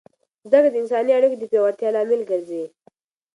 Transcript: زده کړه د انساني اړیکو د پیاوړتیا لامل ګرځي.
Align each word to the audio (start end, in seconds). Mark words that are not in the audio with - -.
زده 0.49 0.59
کړه 0.61 0.69
د 0.71 0.75
انساني 0.81 1.11
اړیکو 1.17 1.37
د 1.39 1.43
پیاوړتیا 1.51 1.89
لامل 1.95 2.21
ګرځي. 2.31 2.63